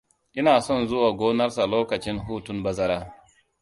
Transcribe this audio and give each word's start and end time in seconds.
Ina 0.39 0.55
son 0.61 0.81
zuwa 0.89 1.11
gonarsa 1.19 1.65
lokacin 1.71 2.19
hutun 2.25 2.63
bazara. 2.63 2.99